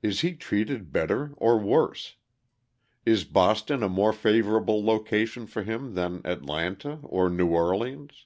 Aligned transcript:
Is 0.00 0.22
he 0.22 0.32
treated 0.34 0.92
better 0.94 1.34
or 1.36 1.58
worse? 1.58 2.16
Is 3.04 3.24
Boston 3.24 3.82
a 3.82 3.88
more 3.90 4.14
favourable 4.14 4.82
location 4.82 5.46
for 5.46 5.62
him 5.62 5.92
than 5.92 6.22
Atlanta 6.24 7.00
or 7.02 7.28
New 7.28 7.48
Orleans? 7.48 8.24